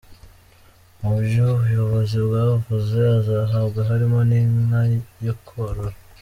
Mu 1.01 1.11
byo 1.23 1.43
ubuyobozi 1.55 2.15
bwavuze 2.27 2.99
azahabwa 3.17 3.79
harimo 3.89 4.19
n’inka 4.29 4.79
yo 5.25 5.35
korora. 5.47 5.95